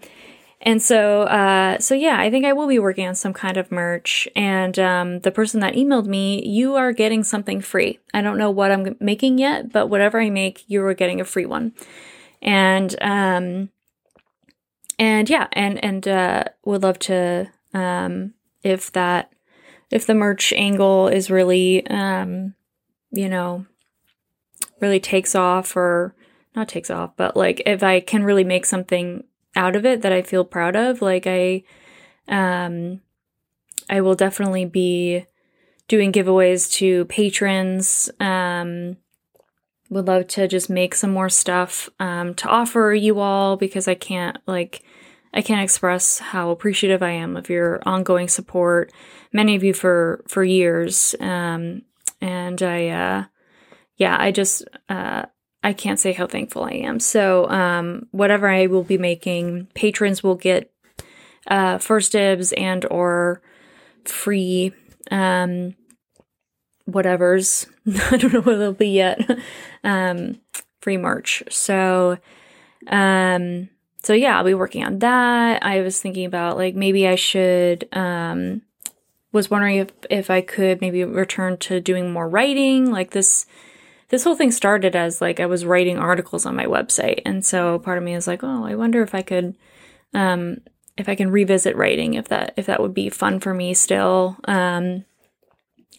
and 0.62 0.82
so, 0.82 1.22
uh, 1.22 1.78
so 1.78 1.94
yeah, 1.94 2.18
I 2.18 2.28
think 2.28 2.44
I 2.44 2.52
will 2.52 2.66
be 2.66 2.80
working 2.80 3.06
on 3.06 3.14
some 3.14 3.32
kind 3.32 3.56
of 3.56 3.70
merch. 3.70 4.26
And 4.34 4.76
um, 4.78 5.20
the 5.20 5.30
person 5.30 5.60
that 5.60 5.74
emailed 5.74 6.06
me, 6.06 6.44
you 6.44 6.74
are 6.74 6.92
getting 6.92 7.22
something 7.22 7.60
free. 7.60 8.00
I 8.12 8.20
don't 8.20 8.38
know 8.38 8.50
what 8.50 8.72
I'm 8.72 8.96
making 8.98 9.38
yet, 9.38 9.72
but 9.72 9.86
whatever 9.86 10.20
I 10.20 10.28
make, 10.28 10.64
you 10.66 10.84
are 10.84 10.94
getting 10.94 11.20
a 11.20 11.24
free 11.24 11.46
one. 11.46 11.72
And 12.42 13.00
um, 13.00 13.70
and 14.98 15.30
yeah, 15.30 15.46
and 15.52 15.82
and 15.84 16.08
uh, 16.08 16.44
would 16.64 16.82
love 16.82 16.98
to 17.00 17.50
um, 17.72 18.34
if 18.64 18.90
that 18.92 19.32
if 19.90 20.06
the 20.06 20.14
merch 20.14 20.52
angle 20.54 21.06
is 21.06 21.30
really 21.30 21.86
um, 21.86 22.54
you 23.12 23.28
know 23.28 23.66
really 24.80 25.00
takes 25.00 25.34
off 25.34 25.76
or 25.76 26.14
not 26.56 26.68
takes 26.68 26.90
off, 26.90 27.12
but 27.16 27.36
like 27.36 27.62
if 27.66 27.82
I 27.82 28.00
can 28.00 28.24
really 28.24 28.44
make 28.44 28.64
something 28.64 29.24
out 29.54 29.76
of 29.76 29.84
it 29.84 30.02
that 30.02 30.12
I 30.12 30.22
feel 30.22 30.44
proud 30.44 30.74
of, 30.74 31.02
like 31.02 31.26
I 31.26 31.62
um 32.28 33.02
I 33.88 34.00
will 34.00 34.16
definitely 34.16 34.64
be 34.64 35.26
doing 35.86 36.10
giveaways 36.10 36.72
to 36.72 37.04
patrons. 37.04 38.10
Um 38.18 38.96
would 39.88 40.06
love 40.08 40.26
to 40.26 40.48
just 40.48 40.68
make 40.68 40.94
some 40.96 41.12
more 41.12 41.28
stuff 41.28 41.88
um 42.00 42.34
to 42.34 42.48
offer 42.48 42.92
you 42.92 43.20
all 43.20 43.56
because 43.56 43.86
I 43.86 43.94
can't 43.94 44.38
like 44.46 44.82
I 45.34 45.42
can't 45.42 45.62
express 45.62 46.18
how 46.18 46.50
appreciative 46.50 47.02
I 47.02 47.10
am 47.10 47.36
of 47.36 47.50
your 47.50 47.80
ongoing 47.84 48.28
support. 48.28 48.90
Many 49.32 49.54
of 49.54 49.62
you 49.62 49.74
for 49.74 50.24
for 50.26 50.42
years. 50.42 51.14
Um 51.20 51.82
and 52.20 52.62
I 52.62 52.88
uh 52.88 53.24
yeah, 53.98 54.16
I 54.18 54.32
just 54.32 54.64
uh 54.88 55.26
I 55.66 55.72
can't 55.72 55.98
say 55.98 56.12
how 56.12 56.28
thankful 56.28 56.62
I 56.62 56.74
am. 56.74 57.00
So, 57.00 57.50
um, 57.50 58.06
whatever 58.12 58.48
I 58.48 58.66
will 58.68 58.84
be 58.84 58.98
making, 58.98 59.66
patrons 59.74 60.22
will 60.22 60.36
get 60.36 60.70
uh, 61.48 61.78
first 61.78 62.12
dibs 62.12 62.52
and 62.52 62.84
or 62.88 63.42
free 64.04 64.72
um, 65.10 65.74
whatever's. 66.84 67.66
I 68.12 68.16
don't 68.16 68.32
know 68.32 68.42
what 68.42 68.58
they'll 68.58 68.74
be 68.74 68.90
yet. 68.90 69.18
um, 69.84 70.40
free 70.80 70.98
merch. 70.98 71.42
So, 71.50 72.18
um, 72.86 73.68
so 74.04 74.12
yeah, 74.12 74.38
I'll 74.38 74.44
be 74.44 74.54
working 74.54 74.84
on 74.84 75.00
that. 75.00 75.64
I 75.64 75.80
was 75.80 76.00
thinking 76.00 76.26
about 76.26 76.56
like 76.56 76.76
maybe 76.76 77.08
I 77.08 77.16
should. 77.16 77.88
Um, 77.92 78.62
was 79.32 79.50
wondering 79.50 79.78
if 79.78 79.88
if 80.10 80.30
I 80.30 80.42
could 80.42 80.80
maybe 80.80 81.02
return 81.02 81.56
to 81.58 81.80
doing 81.80 82.12
more 82.12 82.28
writing, 82.28 82.92
like 82.92 83.10
this 83.10 83.46
this 84.08 84.24
whole 84.24 84.36
thing 84.36 84.50
started 84.50 84.94
as 84.94 85.20
like 85.20 85.40
I 85.40 85.46
was 85.46 85.64
writing 85.64 85.98
articles 85.98 86.46
on 86.46 86.56
my 86.56 86.66
website. 86.66 87.22
And 87.24 87.44
so 87.44 87.78
part 87.78 87.98
of 87.98 88.04
me 88.04 88.14
is 88.14 88.26
like, 88.26 88.42
oh, 88.42 88.64
I 88.64 88.74
wonder 88.74 89.02
if 89.02 89.14
I 89.14 89.22
could 89.22 89.56
um 90.14 90.58
if 90.96 91.08
I 91.08 91.14
can 91.14 91.30
revisit 91.30 91.76
writing, 91.76 92.14
if 92.14 92.28
that 92.28 92.54
if 92.56 92.66
that 92.66 92.80
would 92.80 92.94
be 92.94 93.10
fun 93.10 93.40
for 93.40 93.52
me 93.52 93.74
still. 93.74 94.36
Um 94.44 95.04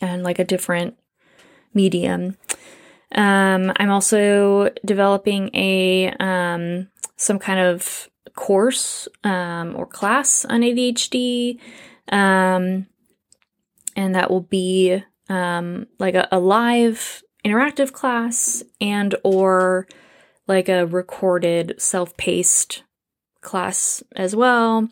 and 0.01 0.23
like 0.23 0.39
a 0.39 0.45
different 0.45 0.97
medium. 1.73 2.37
Um 3.13 3.73
I'm 3.77 3.91
also 3.91 4.69
developing 4.85 5.49
a 5.53 6.13
um 6.19 6.87
some 7.17 7.39
kind 7.39 7.59
of 7.59 8.09
course 8.35 9.07
um 9.23 9.75
or 9.75 9.85
class 9.85 10.45
on 10.45 10.61
ADHD. 10.61 11.59
Um 12.09 12.87
and 13.97 14.13
that 14.13 14.29
will 14.29 14.41
be 14.41 15.03
um, 15.29 15.87
like 15.99 16.15
a, 16.15 16.27
a, 16.31 16.39
live 16.39 17.23
interactive 17.45 17.91
class 17.91 18.63
and 18.81 19.15
or 19.23 19.87
like 20.47 20.69
a 20.69 20.85
recorded 20.85 21.75
self-paced 21.77 22.83
class 23.41 24.03
as 24.15 24.35
well. 24.35 24.89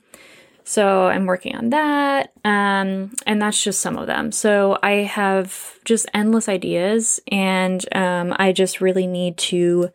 So 0.63 1.05
I'm 1.05 1.25
working 1.25 1.55
on 1.55 1.69
that. 1.69 2.33
Um, 2.43 3.13
and 3.27 3.41
that's 3.41 3.61
just 3.61 3.81
some 3.81 3.97
of 3.97 4.07
them. 4.07 4.31
So 4.31 4.79
I 4.81 5.03
have 5.03 5.75
just 5.85 6.07
endless 6.13 6.49
ideas 6.49 7.19
and 7.31 7.85
um, 7.95 8.33
I 8.37 8.51
just 8.51 8.81
really 8.81 9.05
need 9.05 9.37
to 9.37 9.89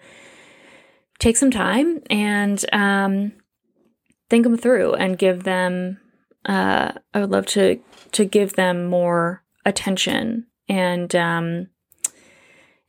take 1.18 1.36
some 1.36 1.50
time 1.50 2.02
and 2.08 2.64
um, 2.72 3.32
think 4.28 4.44
them 4.44 4.56
through 4.56 4.94
and 4.94 5.18
give 5.18 5.42
them 5.42 5.98
uh, 6.46 6.92
I 7.12 7.20
would 7.20 7.30
love 7.30 7.46
to 7.46 7.80
to 8.12 8.24
give 8.24 8.54
them 8.54 8.86
more 8.86 9.44
attention 9.66 10.46
and 10.68 11.14
um, 11.14 11.68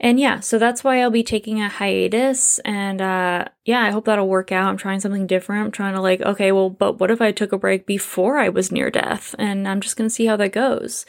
and 0.02 0.20
yeah, 0.20 0.40
so 0.40 0.58
that's 0.58 0.84
why 0.84 1.00
I'll 1.00 1.12
be 1.12 1.24
taking 1.24 1.62
a 1.62 1.70
hiatus. 1.70 2.58
And 2.60 3.02
uh, 3.02 3.46
yeah, 3.66 3.82
I 3.82 3.92
hope 3.92 4.06
that'll 4.06 4.28
work 4.28 4.52
out. 4.52 4.68
I'm 4.68 4.76
trying 4.78 5.00
something 5.00 5.28
different. 5.28 5.66
I'm 5.66 5.72
trying 5.72 5.94
to 5.94 6.02
like, 6.02 6.22
okay, 6.22 6.52
well, 6.52 6.72
but 6.72 7.00
what 7.00 7.12
if 7.12 7.22
I 7.22 7.32
took 7.32 7.52
a 7.52 7.58
break 7.60 7.86
before 7.86 8.40
I 8.40 8.50
was 8.50 8.72
near 8.72 8.90
death? 8.90 9.36
And 9.38 9.68
I'm 9.68 9.80
just 9.80 9.98
gonna 9.98 10.10
see 10.10 10.26
how 10.26 10.36
that 10.38 10.54
goes. 10.54 11.06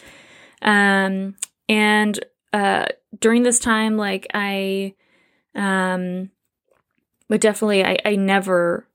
Um, 0.60 1.36
and 1.70 2.22
uh, 2.52 2.86
during 3.18 3.44
this 3.44 3.58
time, 3.58 3.96
like 3.96 4.26
I, 4.34 4.94
um, 5.54 6.30
but 7.28 7.40
definitely, 7.40 7.82
I, 7.82 7.96
I 8.04 8.16
never 8.16 8.86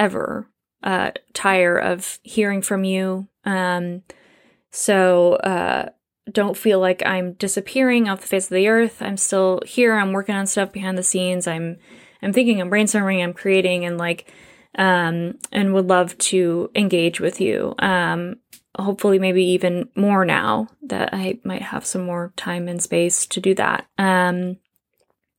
ever 0.00 0.48
uh, 0.82 1.12
tire 1.32 1.76
of 1.76 2.18
hearing 2.24 2.60
from 2.60 2.82
you. 2.82 3.28
Um, 3.44 4.02
so 4.72 5.34
uh, 5.34 5.90
don't 6.30 6.56
feel 6.56 6.80
like 6.80 7.02
I'm 7.04 7.32
disappearing 7.34 8.08
off 8.08 8.20
the 8.20 8.26
face 8.26 8.46
of 8.46 8.54
the 8.54 8.68
earth. 8.68 9.02
I'm 9.02 9.16
still 9.16 9.60
here. 9.66 9.94
I'm 9.94 10.12
working 10.12 10.34
on 10.34 10.46
stuff 10.46 10.72
behind 10.72 10.96
the 10.96 11.02
scenes. 11.02 11.46
I'm 11.46 11.78
I'm 12.22 12.32
thinking, 12.32 12.60
I'm 12.60 12.70
brainstorming, 12.70 13.22
I'm 13.22 13.34
creating, 13.34 13.84
and 13.84 13.98
like, 13.98 14.32
um, 14.76 15.38
and 15.52 15.74
would 15.74 15.88
love 15.88 16.16
to 16.18 16.70
engage 16.74 17.20
with 17.20 17.38
you. 17.38 17.74
Um, 17.78 18.36
hopefully, 18.78 19.18
maybe 19.18 19.44
even 19.44 19.90
more 19.94 20.24
now 20.24 20.68
that 20.82 21.10
I 21.12 21.38
might 21.44 21.62
have 21.62 21.84
some 21.84 22.02
more 22.06 22.32
time 22.36 22.66
and 22.66 22.82
space 22.82 23.26
to 23.26 23.40
do 23.40 23.54
that. 23.56 23.86
Um, 23.98 24.56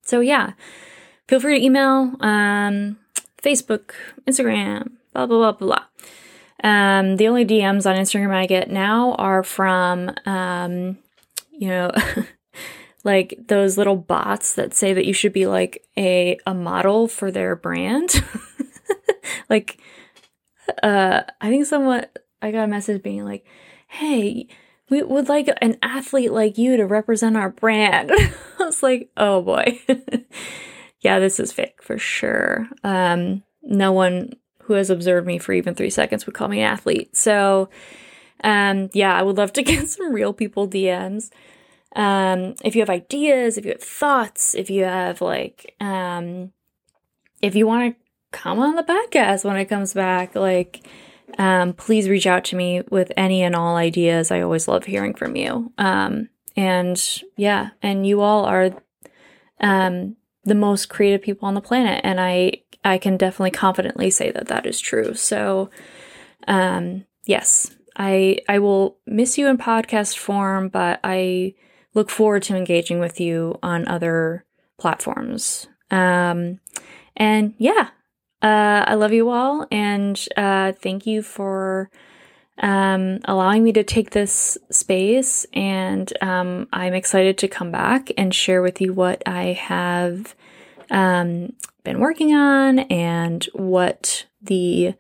so 0.04 0.20
yeah, 0.20 0.52
feel 1.28 1.40
free 1.40 1.60
to 1.60 1.66
email, 1.66 2.14
um, 2.20 2.98
Facebook, 3.42 3.94
Instagram, 4.28 4.92
blah 5.12 5.26
blah 5.26 5.52
blah 5.52 5.52
blah. 5.54 5.85
Um, 6.66 7.18
the 7.18 7.28
only 7.28 7.46
DMs 7.46 7.86
on 7.86 7.96
Instagram 7.96 8.34
I 8.34 8.48
get 8.48 8.72
now 8.72 9.14
are 9.14 9.44
from, 9.44 10.10
um, 10.26 10.98
you 11.52 11.68
know, 11.68 11.92
like 13.04 13.36
those 13.48 13.78
little 13.78 13.96
bots 13.96 14.56
that 14.56 14.74
say 14.74 14.92
that 14.92 15.06
you 15.06 15.14
should 15.14 15.32
be 15.32 15.46
like 15.46 15.86
a 15.96 16.40
a 16.48 16.56
model 16.56 17.08
for 17.08 17.30
their 17.30 17.56
brand. 17.56 18.24
like, 19.50 19.80
uh, 20.82 21.22
I 21.40 21.50
think 21.50 21.68
someone 21.68 22.08
I 22.42 22.50
got 22.50 22.64
a 22.64 22.68
message 22.68 23.04
being 23.04 23.24
like, 23.24 23.46
"Hey." 23.88 24.48
We 24.88 25.02
would 25.02 25.30
like 25.30 25.50
an 25.64 25.78
athlete 25.82 26.32
like 26.32 26.60
you 26.60 26.78
to 26.78 26.86
represent 26.86 27.36
our 27.38 27.50
brand. 27.50 28.12
I 28.60 28.64
was 28.64 28.84
like, 28.84 29.10
oh 29.18 29.42
boy. 29.42 29.80
yeah, 31.02 31.18
this 31.18 31.40
is 31.40 31.52
fake 31.52 31.82
for 31.82 31.98
sure. 31.98 32.70
Um, 32.84 33.42
no 33.64 33.92
one 33.94 34.34
who 34.66 34.74
has 34.74 34.90
observed 34.90 35.28
me 35.28 35.38
for 35.38 35.54
even 35.54 35.76
three 35.76 35.90
seconds 35.90 36.26
would 36.26 36.36
call 36.36 36.48
me 36.48 36.62
an 36.62 36.72
athlete. 36.72 37.16
So, 37.16 37.70
um, 38.44 38.90
yeah, 38.94 39.16
I 39.16 39.22
would 39.22 39.38
love 39.38 39.54
to 39.54 39.64
get 39.64 39.88
some 39.88 40.14
real 40.14 40.34
people 40.34 40.68
DMs. 40.68 41.30
Um, 41.96 42.56
if 42.64 42.76
you 42.76 42.82
have 42.82 42.90
ideas, 42.90 43.58
if 43.58 43.66
you 43.66 43.72
have 43.72 43.82
thoughts, 43.82 44.54
if 44.56 44.70
you 44.70 44.84
have 44.84 45.22
like, 45.22 45.76
um, 45.80 46.52
if 47.42 47.56
you 47.56 47.68
want 47.68 47.96
to 47.96 48.38
come 48.38 48.60
on 48.60 48.76
the 48.76 48.84
podcast 48.84 49.46
when 49.46 49.56
it 49.56 49.66
comes 49.66 49.94
back, 49.94 50.36
like, 50.36 50.86
um, 51.38 51.74
please 51.74 52.10
reach 52.10 52.28
out 52.28 52.44
to 52.46 52.56
me 52.56 52.82
with 52.90 53.12
any 53.16 53.44
and 53.44 53.56
all 53.56 53.76
ideas. 53.76 54.32
I 54.32 54.42
always 54.42 54.68
love 54.68 54.86
hearing 54.86 55.14
from 55.14 55.36
you. 55.36 55.72
Um, 55.78 56.30
and 56.56 57.22
yeah, 57.38 57.72
and 57.82 58.06
you 58.06 58.22
all 58.22 58.46
are 58.46 58.72
um, 59.60 60.16
the 60.44 60.56
most 60.56 60.90
creative 60.90 61.22
people 61.22 61.48
on 61.48 61.54
the 61.54 61.62
planet, 61.62 62.02
and 62.04 62.20
I 62.20 62.62
I 62.86 62.98
can 62.98 63.18
definitely 63.18 63.52
confidently 63.52 64.10
say 64.12 64.32
that 64.32 64.48
that 64.48 64.66
is 64.66 64.80
true. 64.80 65.16
So, 65.16 65.70
um, 66.48 67.06
yes, 67.26 67.76
I 67.98 68.40
I 68.48 68.60
will 68.60 68.98
miss 69.06 69.38
you 69.38 69.48
in 69.48 69.58
podcast 69.58 70.18
form, 70.18 70.70
but 70.70 71.00
I 71.04 71.56
look 71.94 72.10
forward 72.10 72.44
to 72.44 72.56
engaging 72.56 73.00
with 73.00 73.20
you 73.20 73.58
on 73.64 73.88
other 73.88 74.46
platforms. 74.78 75.68
Um, 75.90 76.60
and 77.16 77.54
yeah, 77.58 77.90
uh, 78.42 78.84
I 78.88 78.94
love 78.96 79.14
you 79.14 79.30
all, 79.30 79.66
and 79.72 80.24
uh, 80.38 80.74
thank 80.74 81.08
you 81.08 81.24
for 81.24 81.90
um, 82.60 83.20
allowing 83.26 83.64
me 83.64 83.74
to 83.74 83.84
take 83.84 84.12
this 84.12 84.58
space. 84.70 85.46
And 85.54 86.12
um, 86.22 86.68
I'm 86.72 86.94
excited 86.94 87.38
to 87.40 87.48
come 87.48 87.72
back 87.72 88.12
and 88.18 88.34
share 88.34 88.62
with 88.62 88.80
you 88.82 88.94
what 88.94 89.24
I 89.26 89.54
have 89.54 90.36
um, 90.90 91.54
been 91.84 92.00
working 92.00 92.34
on 92.34 92.80
and 92.80 93.44
what 93.54 94.26
the 94.42 94.96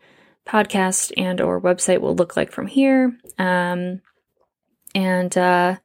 podcast 0.46 1.12
and 1.18 1.42
or 1.42 1.60
website 1.60 2.02
will 2.02 2.16
look 2.16 2.38
like 2.38 2.52
from 2.52 2.68
here. 2.68 3.18
Um, 3.38 4.02
and 4.94 5.38
uh, 5.38 5.78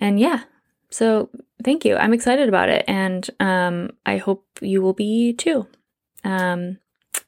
and 0.00 0.18
yeah, 0.18 0.44
so 0.90 1.30
thank 1.62 1.84
you. 1.84 1.96
I'm 1.96 2.14
excited 2.14 2.48
about 2.48 2.68
it, 2.68 2.84
and 2.88 3.28
um, 3.40 3.90
I 4.06 4.16
hope 4.18 4.46
you 4.60 4.80
will 4.82 4.94
be 4.94 5.32
too. 5.32 5.66
Um, 6.24 6.78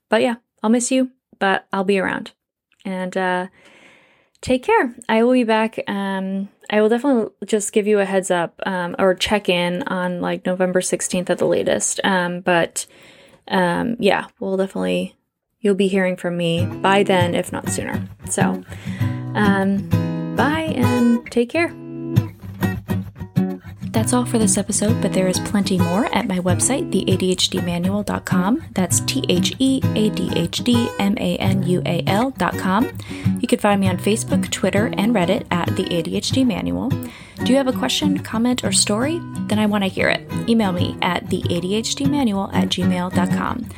but 0.08 0.22
yeah, 0.22 0.36
I'll 0.62 0.70
miss 0.70 0.90
you, 0.90 1.10
but 1.38 1.66
I'll 1.72 1.84
be 1.84 1.98
around. 1.98 2.32
And 2.84 3.16
uh, 3.16 3.46
take 4.40 4.62
care. 4.62 4.94
I 5.08 5.22
will 5.22 5.32
be 5.32 5.44
back. 5.44 5.78
Um, 5.86 6.48
I 6.70 6.80
will 6.80 6.88
definitely 6.88 7.32
just 7.46 7.72
give 7.72 7.86
you 7.86 7.98
a 7.98 8.04
heads 8.04 8.30
up 8.30 8.60
um, 8.66 8.94
or 8.98 9.14
check 9.14 9.48
in 9.48 9.82
on 9.84 10.20
like 10.20 10.44
November 10.44 10.80
16th 10.80 11.30
at 11.30 11.38
the 11.38 11.46
latest. 11.46 12.00
Um, 12.04 12.40
but 12.40 12.86
um, 13.48 13.96
yeah, 13.98 14.26
we'll 14.38 14.56
definitely, 14.56 15.16
you'll 15.60 15.74
be 15.74 15.88
hearing 15.88 16.16
from 16.16 16.36
me 16.36 16.66
by 16.66 17.02
then, 17.02 17.34
if 17.34 17.52
not 17.52 17.68
sooner. 17.70 18.06
So, 18.28 18.62
um, 19.34 19.88
bye 20.36 20.72
and 20.76 21.30
take 21.30 21.48
care. 21.48 21.87
That's 23.90 24.12
all 24.12 24.24
for 24.24 24.38
this 24.38 24.58
episode, 24.58 25.00
but 25.00 25.12
there 25.12 25.28
is 25.28 25.38
plenty 25.40 25.78
more 25.78 26.06
at 26.14 26.28
my 26.28 26.38
website, 26.38 26.90
theadhdmanual.com. 26.92 28.64
That's 28.72 29.00
T 29.00 29.24
H 29.28 29.54
E 29.58 29.80
A 29.94 30.10
D 30.10 30.30
H 30.36 30.58
D 30.58 30.88
M 30.98 31.16
A 31.18 31.36
N 31.36 31.62
U 31.64 31.82
A 31.86 32.02
L.com. 32.06 32.96
You 33.40 33.48
can 33.48 33.58
find 33.58 33.80
me 33.80 33.88
on 33.88 33.98
Facebook, 33.98 34.50
Twitter, 34.50 34.86
and 34.96 35.14
Reddit 35.14 35.46
at 35.50 35.68
The 35.76 35.84
ADHD 35.84 36.46
Manual. 36.46 36.90
Do 36.90 37.52
you 37.52 37.56
have 37.56 37.68
a 37.68 37.72
question, 37.72 38.18
comment, 38.18 38.64
or 38.64 38.72
story? 38.72 39.20
Then 39.46 39.58
I 39.58 39.66
want 39.66 39.84
to 39.84 39.88
hear 39.88 40.08
it. 40.08 40.28
Email 40.48 40.72
me 40.72 40.96
at 41.02 41.26
theadhdmanual 41.26 42.52
at 42.52 42.68
gmail.com. 42.68 43.68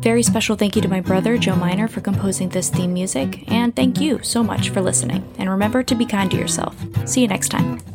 Very 0.00 0.22
special 0.22 0.56
thank 0.56 0.76
you 0.76 0.82
to 0.82 0.88
my 0.88 1.00
brother, 1.00 1.38
Joe 1.38 1.56
Miner, 1.56 1.88
for 1.88 2.02
composing 2.02 2.50
this 2.50 2.68
theme 2.68 2.92
music, 2.92 3.50
and 3.50 3.74
thank 3.74 4.00
you 4.00 4.22
so 4.22 4.42
much 4.42 4.68
for 4.68 4.82
listening. 4.82 5.24
And 5.38 5.48
remember 5.48 5.82
to 5.82 5.94
be 5.94 6.04
kind 6.04 6.30
to 6.30 6.36
yourself. 6.36 6.76
See 7.06 7.22
you 7.22 7.28
next 7.28 7.48
time. 7.48 7.93